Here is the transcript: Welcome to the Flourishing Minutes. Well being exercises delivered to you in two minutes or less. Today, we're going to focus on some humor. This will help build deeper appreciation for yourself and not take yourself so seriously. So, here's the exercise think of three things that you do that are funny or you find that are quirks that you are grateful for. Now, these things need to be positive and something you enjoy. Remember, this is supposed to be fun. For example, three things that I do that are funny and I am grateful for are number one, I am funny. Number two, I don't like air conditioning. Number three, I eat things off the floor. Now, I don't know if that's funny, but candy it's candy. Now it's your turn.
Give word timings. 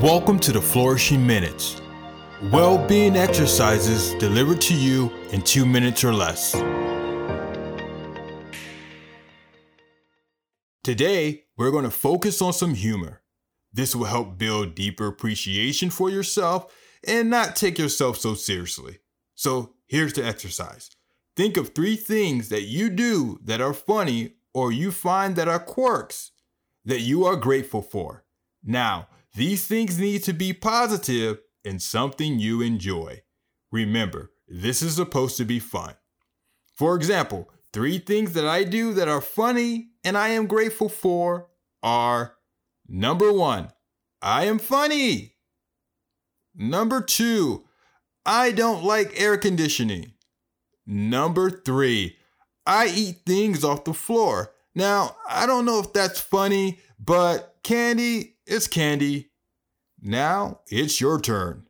Welcome 0.00 0.40
to 0.40 0.52
the 0.52 0.60
Flourishing 0.60 1.24
Minutes. 1.24 1.80
Well 2.50 2.84
being 2.88 3.14
exercises 3.14 4.14
delivered 4.14 4.60
to 4.62 4.74
you 4.74 5.12
in 5.32 5.42
two 5.42 5.66
minutes 5.66 6.02
or 6.02 6.12
less. 6.14 6.52
Today, 10.82 11.44
we're 11.56 11.70
going 11.70 11.84
to 11.84 11.90
focus 11.90 12.40
on 12.40 12.52
some 12.52 12.74
humor. 12.74 13.20
This 13.72 13.94
will 13.94 14.06
help 14.06 14.38
build 14.38 14.74
deeper 14.74 15.06
appreciation 15.06 15.90
for 15.90 16.10
yourself 16.10 16.74
and 17.06 17.28
not 17.28 17.54
take 17.54 17.78
yourself 17.78 18.16
so 18.16 18.34
seriously. 18.34 18.98
So, 19.34 19.74
here's 19.86 20.14
the 20.14 20.24
exercise 20.24 20.90
think 21.36 21.56
of 21.56 21.74
three 21.74 21.96
things 21.96 22.48
that 22.48 22.62
you 22.62 22.88
do 22.88 23.38
that 23.44 23.60
are 23.60 23.74
funny 23.74 24.34
or 24.54 24.72
you 24.72 24.90
find 24.90 25.36
that 25.36 25.48
are 25.48 25.60
quirks 25.60 26.32
that 26.84 27.00
you 27.00 27.24
are 27.24 27.36
grateful 27.36 27.82
for. 27.82 28.24
Now, 28.64 29.08
these 29.34 29.66
things 29.66 29.98
need 29.98 30.22
to 30.24 30.32
be 30.32 30.52
positive 30.52 31.38
and 31.64 31.80
something 31.80 32.38
you 32.38 32.60
enjoy. 32.60 33.22
Remember, 33.70 34.32
this 34.46 34.82
is 34.82 34.96
supposed 34.96 35.36
to 35.38 35.44
be 35.44 35.58
fun. 35.58 35.94
For 36.74 36.94
example, 36.96 37.48
three 37.72 37.98
things 37.98 38.32
that 38.34 38.46
I 38.46 38.64
do 38.64 38.92
that 38.94 39.08
are 39.08 39.20
funny 39.20 39.90
and 40.04 40.18
I 40.18 40.28
am 40.28 40.46
grateful 40.46 40.88
for 40.88 41.48
are 41.82 42.34
number 42.88 43.32
one, 43.32 43.72
I 44.20 44.44
am 44.44 44.58
funny. 44.58 45.36
Number 46.54 47.00
two, 47.00 47.64
I 48.26 48.52
don't 48.52 48.84
like 48.84 49.20
air 49.20 49.36
conditioning. 49.36 50.12
Number 50.86 51.50
three, 51.50 52.16
I 52.66 52.88
eat 52.88 53.22
things 53.26 53.64
off 53.64 53.84
the 53.84 53.94
floor. 53.94 54.52
Now, 54.74 55.16
I 55.28 55.46
don't 55.46 55.64
know 55.64 55.80
if 55.80 55.92
that's 55.92 56.20
funny, 56.20 56.80
but 56.98 57.51
candy 57.62 58.32
it's 58.46 58.66
candy. 58.66 59.30
Now 60.00 60.60
it's 60.68 61.00
your 61.00 61.20
turn. 61.20 61.66